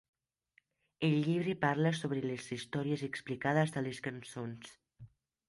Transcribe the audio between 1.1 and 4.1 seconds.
llibre parla sobre les històries explicades a les